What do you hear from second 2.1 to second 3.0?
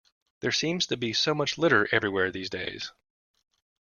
these days